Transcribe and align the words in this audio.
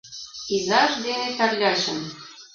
Изаж 0.55 0.91
дене 1.05 1.27
Тарлячын 1.37 1.99